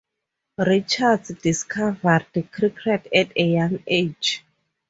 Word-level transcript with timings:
Richards 0.57 1.27
discovered 1.43 2.25
cricket 2.51 3.07
at 3.13 3.31
a 3.37 3.43
young 3.43 3.83
age. 3.85 4.43